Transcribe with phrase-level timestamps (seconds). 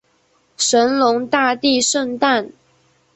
[0.57, 2.51] 神农大帝圣诞